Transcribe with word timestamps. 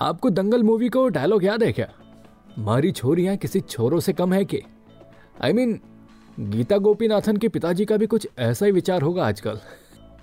आपको 0.00 0.30
दंगल 0.30 0.62
मूवी 0.62 0.88
को 0.88 1.08
डायलॉग 1.08 1.44
याद 1.44 1.62
है 1.62 1.72
क्या? 1.72 1.88
हमारी 2.56 2.92
छोरियाँ 2.92 3.36
किसी 3.36 3.60
छोरों 3.60 4.00
से 4.00 4.12
कम 4.12 4.32
है 4.32 4.44
के? 4.44 4.62
I 5.42 5.52
I 5.52 5.54
mean 5.54 5.72
mean, 5.72 6.56
Gita 6.56 6.78
Gopinathan 6.78 7.36
के 7.36 7.48
पिताजी 7.48 7.84
का 7.84 7.96
भी 7.96 8.06
कुछ 8.06 8.28
ऐसा 8.38 8.66
ही 8.66 8.72
विचार 8.72 9.02
होगा 9.02 9.26
आजकल। 9.26 9.60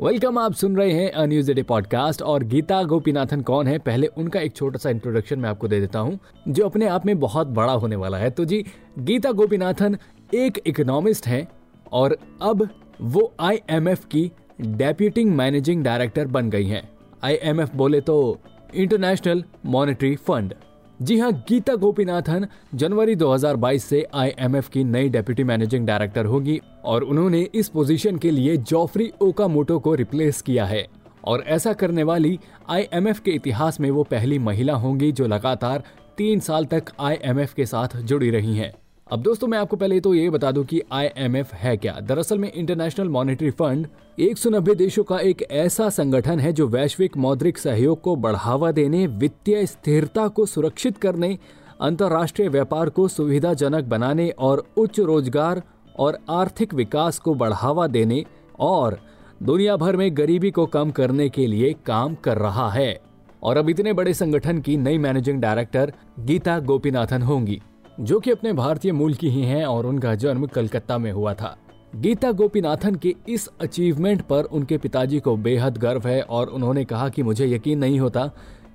वेलकम 0.00 0.38
आप 0.38 0.52
सुन 0.52 0.76
रहे 0.76 0.92
हैं 0.92 1.12
अन्यूज 1.12 1.50
डे 1.50 1.62
पॉडकास्ट 1.62 2.22
और 2.22 2.42
गीता 2.42 2.82
गोपीनाथन 2.82 3.40
कौन 3.40 3.66
है? 3.66 3.78
पहले 3.78 4.06
उनका 4.06 4.40
एक 4.40 4.56
छोटा 4.56 4.78
सा 4.78 4.90
इंट्रोडक्शन 4.90 5.38
मैं 5.38 5.50
आपको 5.50 5.68
दे 5.68 5.80
देता 5.80 5.98
हूँ 5.98 6.20
जो 6.48 6.64
अपने 6.64 6.88
आप 6.88 7.06
में 7.06 7.20
बहुत 7.20 7.46
बड़ा 7.46 7.72
होने 7.72 7.96
वाला 7.96 8.18
है। 8.18 8.30
तो 8.30 8.44
जी 8.44 8.64
गीता 8.98 9.32
गोपीनाथन 9.32 9.98
एक 10.34 10.62
इकोनॉमिस्ट 10.66 11.26
हैं 11.26 11.48
और 11.92 12.18
अब 12.42 12.68
वो 13.00 13.32
आईएमएफ 13.40 14.04
की 14.04 14.30
डेप्यूटिंग 14.60 15.34
मैनेजिंग 15.36 15.84
डायरेक्टर 15.84 16.26
बन 16.26 16.50
गई 16.50 16.66
हैं। 16.66 16.88
आईएमएफ 17.24 17.74
बोले 17.74 18.00
तो 18.00 18.38
इंटरनेशनल 18.74 19.44
मॉनेटरी 19.66 20.16
फंड 20.16 20.54
जी 21.02 21.18
हाँ 21.18 21.32
गीता 21.48 21.74
गोपीनाथन 21.74 22.46
जनवरी 22.74 23.16
2022 23.16 23.78
से 23.78 24.06
आईएमएफ 24.14 24.68
की 24.68 24.84
नई 24.84 25.08
डेप्यूटी 25.08 25.44
मैनेजिंग 25.44 25.86
डायरेक्टर 25.86 26.24
होगी 26.24 26.60
और 26.84 27.02
उन्होंने 27.02 27.40
इस 27.54 27.68
पोजीशन 27.68 28.18
के 28.18 28.30
लिए 28.30 28.56
जॉफरी 28.56 29.12
ओकामोटो 29.20 29.78
को 29.78 29.94
रिप्लेस 29.94 30.42
किया 30.42 30.64
है। 30.64 30.86
और 31.24 31.44
ऐसा 31.46 31.72
करने 31.72 32.02
वाली 32.02 32.38
आईएमएफ 32.70 33.20
के 33.20 33.30
इतिहास 33.30 33.80
में 33.80 33.90
वो 33.90 34.02
पहली 34.02 34.38
महिला 34.38 34.74
होंगी 34.74 35.12
जो 35.12 35.26
लगातार 35.26 35.82
तीन 36.16 36.40
साल 36.40 36.64
तक 36.64 36.84
आईएमएफ 37.00 37.54
के 37.54 37.66
साथ 37.66 37.96
जुड़ी 37.96 38.30
रही 38.30 38.56
हैं। 38.56 38.72
अब 39.10 39.20
दोस्तों, 39.22 39.46
मैं 39.48 39.58
आपको 39.58 39.76
पहले 39.76 39.98
तो 40.00 40.14
ये 40.14 40.30
बता 40.30 40.50
दूँ 40.52 40.64
कि 40.64 40.80
आईएमएफ 40.92 41.52
है 41.54 41.76
क्या? 41.76 41.92
दरअसल 42.00 42.38
में 42.38 42.50
इंटरनेशनल 42.52 43.08
मॉनेटरी 43.08 43.50
फंड 43.50 43.86
एक 44.18 44.38
सौ 44.38 44.50
नब्बे 44.50 44.74
देशों 44.74 45.04
का 45.04 45.18
एक 45.18 45.42
ऐसा 45.42 45.88
संगठन 45.88 46.40
है 46.40 46.52
जो 46.52 46.66
वैश्विक 46.68 47.16
मौद्रिक 47.16 47.58
सहयोग 47.58 48.00
को 48.00 48.14
बढ़ावा 48.16 48.70
देने, 48.72 49.06
वित्तीय 49.06 49.66
स्थिरता 49.66 50.26
को 50.28 50.46
सुरक्षित 50.46 50.98
करने, 50.98 51.38
अंतर्राष्ट्रीय 51.80 52.48
व्यापार 52.48 52.88
को 52.88 53.06
सुविधाजनक 53.08 53.84
बनाने 53.84 54.28
और 54.28 54.64
उच्च 54.76 55.00
रोज़गार 55.00 55.62
और 55.98 56.18
आर्थिक 56.30 56.74
विकास 56.74 57.18
को 57.18 57.34
बढ़ावा 57.34 57.86
देने 57.86 58.24
और 58.60 58.98
दुनिया 59.42 59.76
भर 59.76 59.96
में 59.96 60.16
गरीबी 60.16 60.50
को 60.50 60.66
कम 60.66 60.90
करने 60.90 61.28
के 61.28 61.46
लिए 61.46 61.74
काम 61.86 62.14
कर 62.14 62.38
रहा 62.38 62.68
है। 62.70 63.00
और 63.42 63.56
अब 63.56 63.70
इतने 63.70 63.92
बड़े 63.92 64.14
संगठन 64.14 64.60
की 64.60 64.76
नई 64.76 64.98
मैनेजिंग 64.98 65.40
डायरेक्टर 65.40 65.92
गीता 66.20 66.58
गोपीनाथन 66.58 67.22
होंगी। 67.22 67.60
जो 68.00 68.18
कि 68.20 68.30
अपने 68.30 68.52
भारतीय 68.52 68.92
मूल 68.92 69.14
की 69.14 69.28
ही 69.30 69.42
हैं 69.42 69.64
और 69.66 69.86
उनका 69.86 70.14
जन्म 70.14 70.46
कलकत्ता 70.46 70.98
में 70.98 71.10
हुआ 71.12 71.32
था। 71.34 71.56
गीता 71.96 72.30
गोपीनाथन 72.32 72.94
के 72.94 73.14
इस 73.28 73.48
अचीवमेंट 73.60 74.22
पर 74.22 74.44
उनके 74.44 74.78
पिताजी 74.78 75.20
को 75.20 75.36
बेहद 75.36 75.78
गर्व 75.78 76.08
है 76.08 76.20
और 76.22 76.48
उन्होंने 76.48 76.84
कहा 76.84 77.08
कि 77.08 77.22
मुझे 77.22 77.46
यकीन 77.46 77.78
नहीं 77.78 78.00
होता 78.00 78.30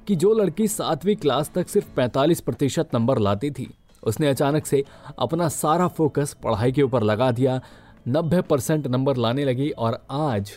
कि 0.08 0.16
जो 0.16 0.34
लड़की 0.34 0.68
सातवीं 0.68 1.16
क्लास 1.16 1.52
तक 1.56 1.68
सिर्फ़ 1.68 1.88
45 2.00 2.40
प्रतिशत 2.40 2.90
नंबर 2.94 3.20
लाती 3.20 3.52
थी, 3.52 3.68
उसने 4.04 4.28
अचानक 4.28 4.66
से 4.66 4.84
अपना 5.20 5.48
सारा 5.50 5.88
फोकस 5.88 6.36
पढ़ाई 6.44 6.72
के 6.72 6.82
ऊपर 6.82 7.04
लगा 7.04 7.32
दिया 7.32 7.62
90 8.08 8.42
परसेंट 8.42 8.88
नंबर 8.88 9.18
लाने 9.18 9.46
लगी 9.46 9.70
और 9.70 10.02
आज 10.12 10.52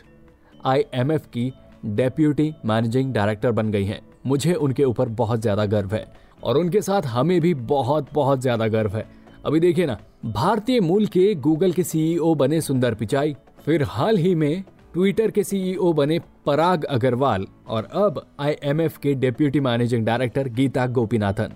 आईएमएफ 0.66 1.26
की 1.26 1.52
डेप्यूटी 1.84 2.52
मैनेजिंग 2.64 3.12
डायरेक्टर 3.14 3.50
बन 3.50 3.70
गई 3.70 3.84
हैं। 3.84 4.00
मुझे 4.26 4.54
उनके 4.54 4.84
ऊपर 4.84 5.08
बहुत 5.08 5.40
ज़्यादा 5.40 5.66
गर्व 5.66 5.94
है। 5.94 6.06
और 6.44 6.58
उनके 6.58 6.80
साथ 6.82 7.02
हमें 7.02 7.40
भी 7.40 7.54
बहुत 7.54 8.12
बहुत 8.12 8.40
ज़्यादा 8.40 8.68
गर्व 8.68 8.96
है। 8.96 9.06
अभी 9.44 9.60
देखिए 9.60 9.86
ना, 9.86 9.98
भारतीय 10.26 10.80
मूल 10.80 11.06
के 11.06 11.34
गूगल 11.34 11.72
के 11.72 11.82
सीईओ 11.82 12.34
बने 12.34 12.60
सुंदर 12.60 12.94
पिचाई, 12.94 13.34
फिर 13.64 13.82
हाल 13.82 14.16
ही 14.16 14.34
में 14.34 14.62
ट्विटर 14.94 15.30
के 15.30 15.44
सीईओ 15.44 15.92
बने 15.92 16.18
पराग 16.46 16.84
अग्रवाल, 16.84 17.46
और 17.68 17.84
अब 17.84 18.24
आईएमएफ 18.40 18.96
के 18.98 19.14
deputy 19.14 19.60
managing 19.60 20.04
director 20.06 20.48
Gita 20.48 20.86
Gopinathan. 20.86 21.52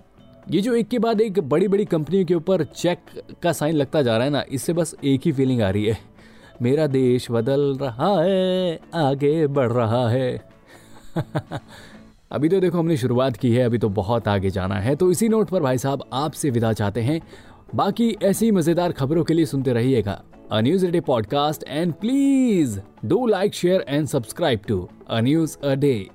ये 0.51 0.61
जो 0.61 0.75
एक 0.75 0.89
के 0.89 0.99
बाद 0.99 1.21
एक 1.21 1.39
बड़ी 1.39 1.69
बड़ी 1.69 1.85
कंपनियों 1.85 2.25
के 2.25 2.35
ऊपर 2.35 2.65
चेक 2.65 2.99
का 3.43 3.53
साइन 3.53 3.75
लगता 3.75 4.03
जा 4.03 4.17
रहा 4.17 4.25
है 4.25 4.31
ना, 4.31 4.45
इससे 4.51 4.73
बस 4.73 4.95
एक 5.05 5.21
ही 5.25 5.33
फीलिंग 5.33 5.63
आ 5.63 5.71
रही 5.71 5.85
है। 5.85 5.99
मेरा 6.63 6.87
देश 6.87 7.31
बदल 7.31 7.61
रहा 7.81 8.11
है, 8.23 8.79
आगे 8.95 9.47
बढ़ 9.47 9.73
रहा 9.73 10.09
है। 10.09 10.49
अभी 12.31 12.49
तो 12.49 12.59
देखो, 12.61 12.79
हमने 12.79 12.97
शुरुआत 12.97 13.37
की 13.37 13.51
है, 13.53 13.65
अभी 13.65 13.79
तो 13.79 13.89
बहुत 13.89 14.29
आगे 14.29 14.51
जाना 14.51 14.75
है। 14.75 14.95
तो 14.97 15.11
इसी 15.11 15.29
नोट 15.29 15.51
पर 15.51 15.63
भाई 15.63 15.79
साहब 15.79 16.03
आपसे 16.13 16.51
विदा 16.51 16.73
चाहते 16.73 17.01
हैं। 17.01 17.21
बाकी 17.75 18.17
ऐसी 18.23 18.51
मज़ेदार 18.51 18.93
खबरों 18.93 19.25
के 19.25 19.35
लिए 19.35 19.47
सुनते 19.47 19.73
रहिएगा। 19.73 20.23
A 20.53 20.61
news 20.61 20.87
day 20.87 21.01
podcast 21.01 21.65
and 21.69 21.93
please 21.95 22.79
do 23.05 23.27
like 23.27 23.55
share 23.55 23.85
and 23.89 24.07
subscribe 24.07 24.61
to 24.69 24.89
news 25.13 25.59
a 25.59 25.75
day 25.75 26.09